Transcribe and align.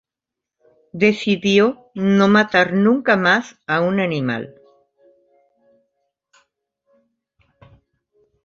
Decidió 0.93 1.91
no 1.93 2.27
matar 2.27 2.73
nunca 2.73 3.15
más 3.17 3.57
a 3.67 3.81
un 3.81 3.99
animal. 3.99 4.59